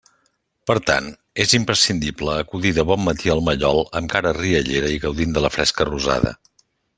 Per 0.69 0.75
tant, 0.85 1.09
és 1.43 1.51
imprescindible 1.57 2.37
acudir 2.45 2.71
de 2.77 2.85
bon 2.93 3.03
matí 3.09 3.33
al 3.35 3.43
mallol 3.51 3.83
amb 4.01 4.11
cara 4.15 4.33
riallera 4.39 4.91
i 4.97 5.01
gaudint 5.05 5.37
de 5.37 5.45
la 5.47 5.53
fresca 5.59 5.89
rosada. 5.93 6.35